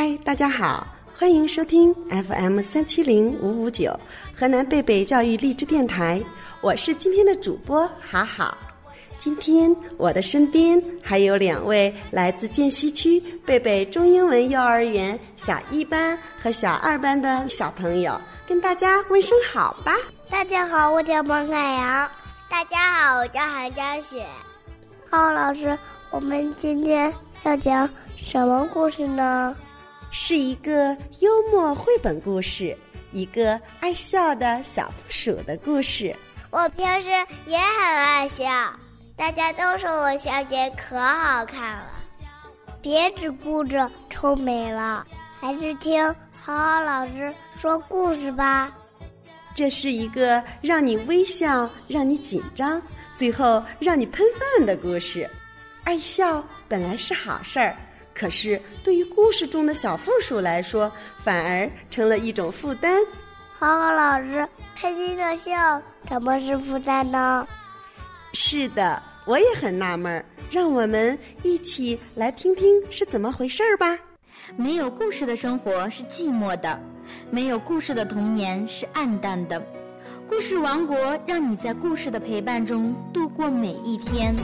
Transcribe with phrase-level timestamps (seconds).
[0.00, 3.98] 嗨，大家好，欢迎收听 FM 三七零五五九
[4.32, 6.22] 河南贝贝教育励志电台，
[6.60, 8.56] 我是今天的主播好好。
[9.18, 19.96] 今天我的身边还有两位来自涧西区贝贝中英文幼儿园小一班和小二班的小朋友，跟大家问声好吧。
[20.30, 22.08] 大家好，我叫孟海洋。
[22.48, 24.24] 大家好，我叫韩佳雪。
[25.10, 25.76] 浩老师，
[26.12, 27.12] 我们今天
[27.42, 29.56] 要讲什么故事呢？
[30.10, 32.76] 是一个幽默绘本故事，
[33.12, 36.14] 一个爱笑的小负鼠的故事。
[36.50, 37.10] 我平时
[37.46, 38.44] 也很爱笑。
[39.16, 41.90] 大家都说我笑起来可好看了，
[42.80, 45.04] 别只顾着臭美了，
[45.40, 46.02] 还是听
[46.40, 48.72] 好好老师说故事吧。
[49.54, 52.80] 这是一个让你微笑、让你紧张，
[53.16, 55.28] 最后让你喷饭的故事。
[55.82, 57.76] 爱笑本来是好事儿，
[58.18, 60.90] 可是对于故事中的小负鼠来说，
[61.22, 63.00] 反而成了一种负担。
[63.56, 67.46] 好好老师，开心的笑怎么是负担呢？
[68.32, 73.96] 是的，我也很纳闷儿，让我们一起来听听是怎么回事儿吧。
[74.56, 76.80] 没有故事的生活是寂寞的，
[77.30, 79.64] 没有故事的童年是暗淡的。
[80.28, 84.34] 故事王国让你在故事的陪伴中度过每一天。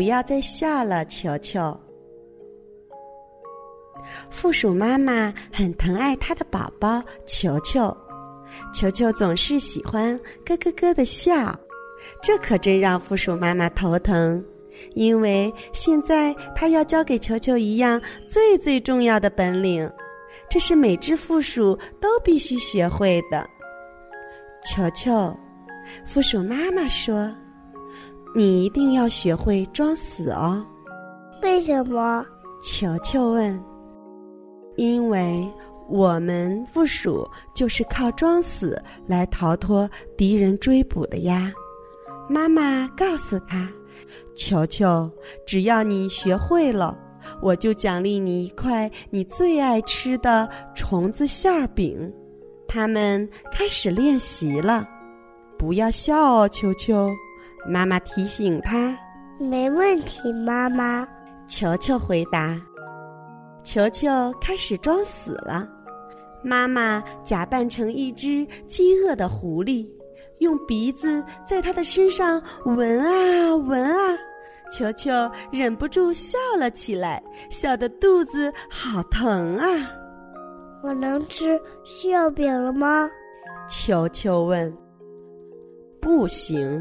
[0.00, 1.78] 不要再笑了，球球。
[4.30, 7.94] 负鼠妈妈很疼爱它的宝宝球球，
[8.72, 11.54] 球球总是喜欢咯咯咯的笑，
[12.22, 14.42] 这可真让负鼠妈妈头疼。
[14.94, 19.86] 因为现在它要教给球球一样最最重要的本领，
[20.48, 23.46] 这是每只负鼠都必须学会的。
[24.64, 25.38] 球球，
[26.06, 27.30] 负鼠妈妈说。
[28.34, 30.64] 你一定要学会装死哦。
[31.42, 32.24] 为什么？
[32.62, 33.62] 球球问。
[34.76, 35.46] 因为
[35.88, 41.52] 我们附属就是靠装死来逃脱敌人追捕的呀。
[42.28, 43.68] 妈妈告诉他
[44.36, 45.10] ：“球球，
[45.46, 46.96] 只要你学会了，
[47.42, 52.10] 我就奖励你一块你最爱吃的虫子馅儿饼。”
[52.68, 54.88] 他们开始练习了。
[55.58, 57.10] 不要笑哦，球球。
[57.70, 58.98] 妈妈提醒他
[59.38, 61.06] ：“没问题，妈妈。”
[61.46, 62.60] 球球回答。
[63.62, 64.08] 球球
[64.40, 65.68] 开始装死了。
[66.42, 69.86] 妈妈假扮成一只饥饿的狐狸，
[70.38, 74.18] 用鼻子在他的身上闻啊闻啊。
[74.72, 75.10] 球球
[75.52, 79.66] 忍不住笑了起来，笑得肚子好疼啊！
[80.82, 83.08] 我能吃馅饼了吗？
[83.68, 84.72] 球球问。
[86.00, 86.80] 不行。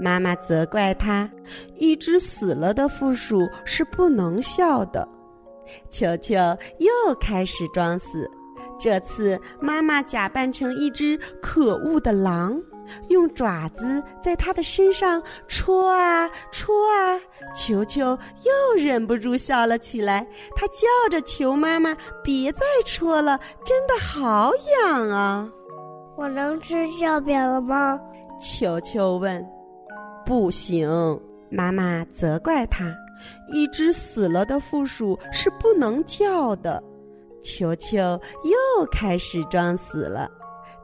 [0.00, 1.30] 妈妈责怪他
[1.76, 5.06] ：“一只死了的负鼠是不能笑的。”
[5.90, 6.34] 球球
[6.78, 8.28] 又开始装死，
[8.78, 12.60] 这次妈妈假扮成一只可恶的狼，
[13.08, 17.20] 用爪子在他的身上戳啊戳啊。
[17.54, 24.50] 球球又忍不住笑了起来，他叫着求妈妈别再戳了，真的好
[24.82, 25.48] 痒啊！
[26.16, 28.00] 我能吃馅饼了吗？
[28.40, 29.46] 球球问。
[30.30, 30.88] 不行，
[31.50, 32.94] 妈妈责怪他。
[33.48, 36.80] 一只死了的负鼠是不能叫的。
[37.42, 40.30] 球球又开始装死了。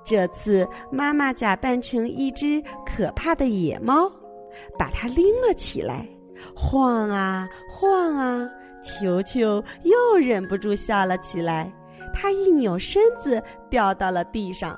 [0.02, 4.10] 这次妈妈假扮成一只可怕的野猫，
[4.76, 6.04] 把它拎了起来，
[6.52, 8.50] 晃啊晃啊。
[8.82, 11.72] 球球又忍不住笑了起来。
[12.12, 13.40] 他一扭身子，
[13.70, 14.76] 掉到了地上。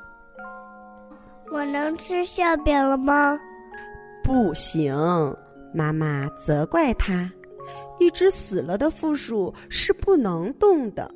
[1.50, 3.38] 我能吃馅饼了吗？
[4.28, 4.94] 不行，
[5.72, 7.32] 妈妈责怪他。
[7.98, 11.10] 一只死了的负鼠是不能动的。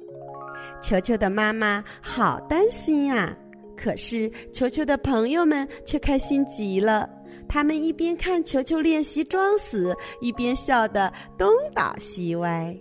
[0.81, 3.37] 球球的妈妈好担心啊！
[3.76, 7.06] 可是球球的朋友们却开心极了。
[7.47, 12.75] 他们一边看球球练习装死，一边笑得东倒西歪。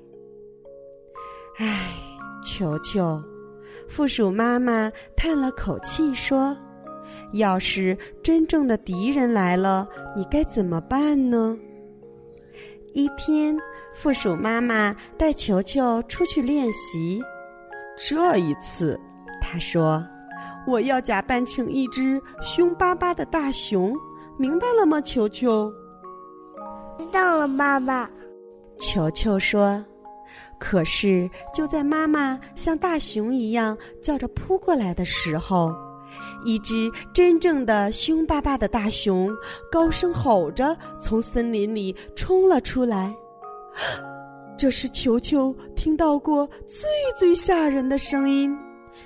[1.57, 1.91] 唉，
[2.41, 3.21] 球球，
[3.89, 6.55] 负鼠妈妈叹了口气说。
[7.33, 11.57] 要是真正的敌人来了，你该怎么办呢？
[12.93, 13.57] 一天，
[13.93, 17.21] 负鼠妈妈带球球出去练习。
[17.97, 18.99] 这一次，
[19.41, 20.03] 她说
[20.67, 23.95] ：“我要假扮成一只凶巴巴的大熊，
[24.37, 25.71] 明白了吗，球球？
[26.97, 28.09] 知道了，妈妈。
[28.77, 29.83] 球球说。
[30.59, 35.73] 可是就在妈妈像大熊一样叫着扑过来的时候，
[36.43, 39.29] 一只真正的凶巴巴的大熊
[39.71, 43.15] 高声吼着从森林里冲了出来。
[44.57, 48.55] 这是球球听到过最最吓人的声音。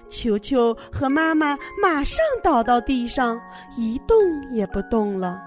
[0.10, 3.40] 球球和妈妈马上倒到地上，
[3.78, 4.18] 一动
[4.52, 5.38] 也不动了。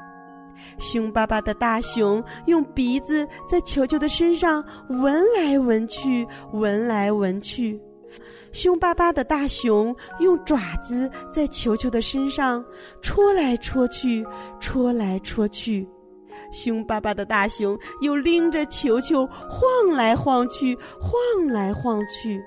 [0.78, 7.80] 凶巴巴的大熊用鼻子在球球的身上闻来闻去，闻来闻去。
[8.52, 12.64] 凶巴巴的大熊用爪子在球球的身上
[13.02, 14.26] 戳来戳去，
[14.60, 15.88] 戳来戳去。
[16.50, 19.60] 凶巴巴的大熊又拎着球球晃
[19.92, 22.42] 来晃去，晃来晃去。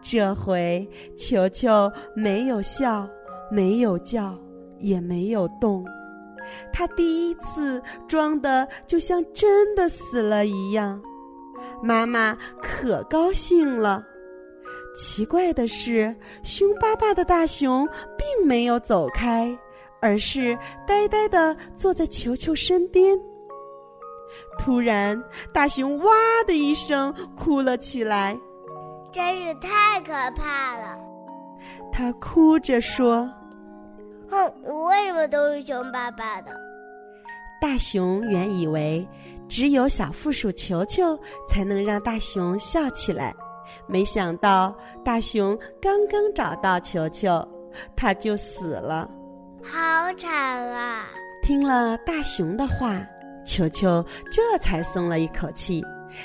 [0.00, 3.08] 这回球球没有笑，
[3.50, 4.38] 没有叫，
[4.78, 5.84] 也没有动。
[6.72, 11.00] 他第一次装的就像真的死了一样，
[11.82, 14.04] 妈妈可高兴了。
[14.94, 17.88] 奇怪的是，凶巴巴的大熊
[18.18, 19.56] 并没有走开，
[20.00, 23.18] 而是呆呆的坐在球球身边。
[24.58, 25.20] 突然，
[25.52, 26.12] 大熊哇
[26.46, 28.38] 的一声哭了起来，
[29.10, 30.98] 真是太可怕了。
[31.92, 33.28] 他哭着说。
[34.28, 36.52] 哼，我为什么都是凶巴巴的？
[37.60, 39.06] 大熊原以为
[39.48, 43.34] 只有小负鼠球球才能让大熊笑起来，
[43.86, 44.74] 没想到
[45.04, 47.46] 大熊刚刚找到球球，
[47.96, 49.10] 它就死了。
[49.62, 49.70] 好
[50.16, 51.06] 惨啊！
[51.42, 53.00] 听了大熊的话，
[53.44, 55.82] 球球这才松了一口气。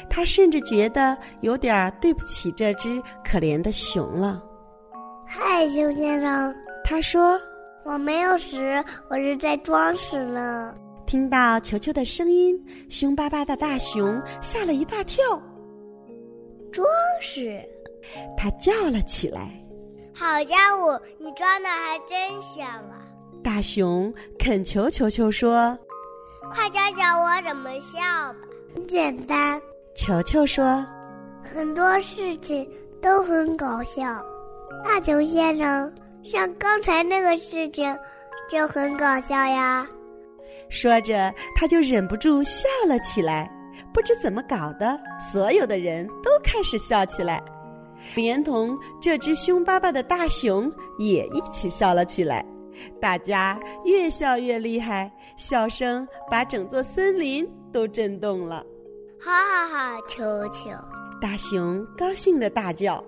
[0.10, 4.42] 他甚至觉得有点对不起这只可怜的熊了。
[5.28, 7.40] 嗨，熊先生，他说。
[7.84, 8.58] 我没有死，
[9.12, 10.74] 我是在装死呢。
[11.06, 12.60] 听到球球的声音，
[12.90, 15.24] 凶巴巴的大熊吓了一大跳。
[16.76, 16.86] 装
[17.22, 17.64] 饰，
[18.36, 19.50] 他叫了起来
[20.14, 23.08] ：“好家伙，你装的还真像啊！”
[23.42, 25.78] 大熊恳求球球说
[26.52, 27.98] ：“快教教我怎么笑
[28.34, 28.36] 吧。”
[28.76, 29.62] 很简单，
[29.96, 30.86] 球球说
[31.50, 32.70] ：“很多事情
[33.02, 34.04] 都很搞笑。”
[34.84, 35.90] 大熊先生。
[36.24, 37.98] 像刚才那个事情，
[38.50, 39.88] 就很搞笑呀。
[40.70, 43.50] 说着，他就忍不住笑了起来。
[43.96, 45.00] 不知怎么搞的，
[45.32, 47.42] 所有的人都开始笑起来，
[48.14, 50.70] 连同这只凶巴巴的大熊
[51.00, 52.46] 也一起笑了起来。
[53.00, 58.66] 大家越笑越厉害，笑声把整座森林都震动了。
[59.18, 60.02] 哈哈哈！
[60.10, 60.72] 球球，
[61.22, 63.02] 大熊高兴的大叫。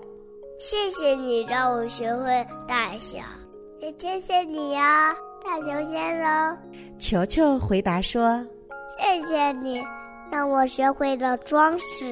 [0.57, 3.19] 谢谢你让我学会大笑，
[3.81, 5.13] 也谢谢你呀，
[5.44, 6.57] 大熊先生。
[6.98, 8.42] 球球回答说
[8.98, 9.84] ：“谢谢你
[10.31, 12.06] 让我学会了装死。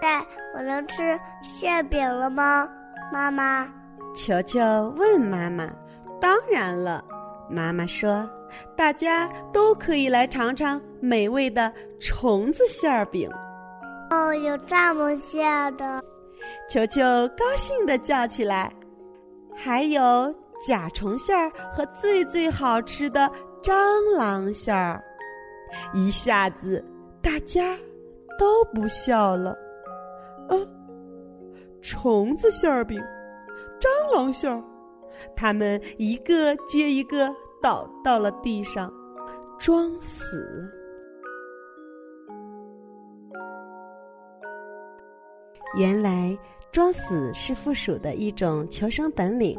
[0.00, 2.68] 但我能吃馅饼了吗，
[3.12, 3.66] 妈妈？”
[4.14, 4.60] 球球
[4.96, 5.68] 问妈妈
[6.20, 7.04] ：“当然了。”
[7.50, 8.28] 妈妈说
[8.76, 13.30] ：“大家都可以来尝尝美味的虫子馅饼。”
[14.10, 16.02] 哦，有这么馅的。
[16.70, 17.02] 球球
[17.36, 18.72] 高兴地叫起来
[19.54, 20.34] ：“还有
[20.66, 23.30] 甲虫馅儿和最最好吃的
[23.62, 23.72] 蟑
[24.16, 25.02] 螂馅儿！”
[25.92, 26.84] 一下子，
[27.22, 27.76] 大家
[28.38, 29.56] 都不笑了。
[30.48, 30.68] 呃，
[31.82, 33.00] 虫子馅儿饼、
[33.80, 34.62] 蟑螂馅儿，
[35.36, 37.28] 他们一个接一个
[37.62, 38.92] 倒到了地上，
[39.58, 40.68] 装死。
[45.76, 46.36] 原来
[46.72, 49.58] 装死是负鼠的一种求生本领。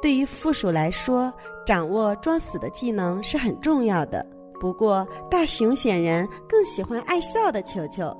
[0.00, 1.32] 对于负鼠来说，
[1.66, 4.24] 掌握装死的技能是很重要的。
[4.60, 8.14] 不过，大熊显然更喜欢爱笑的球球。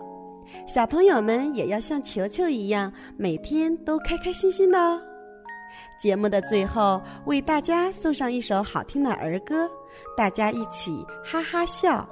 [0.67, 5.01] 小朋友们也要像球球一样，每天都开开心心的哦。
[6.01, 9.71] 节目的最后，为大家送上一首好听的儿歌，
[10.17, 12.09] 大家一起哈哈笑。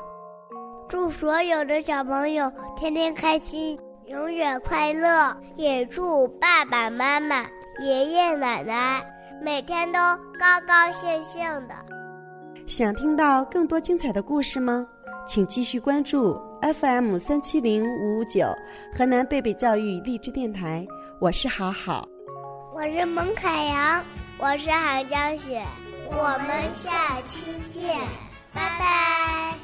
[0.89, 3.79] 祝所有的小朋友天天开心。
[4.07, 7.45] 永远快乐，也祝爸爸妈妈、
[7.79, 9.05] 爷爷奶奶
[9.43, 9.99] 每天都
[10.39, 11.75] 高高兴兴的。
[12.69, 14.87] 想听到更多精彩的故事吗？
[15.27, 18.47] 请继续关注 FM 三七零五五九
[18.93, 20.87] 河南贝贝教育励志电台。
[21.19, 22.07] 我是好好，
[22.75, 24.05] 我是蒙凯阳，
[24.39, 25.65] 我是韩江雪，
[26.11, 27.97] 我们下期见，
[28.53, 29.58] 拜拜。